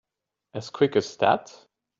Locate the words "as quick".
0.55-0.95